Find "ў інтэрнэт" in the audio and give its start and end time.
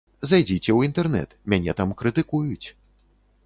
0.73-1.37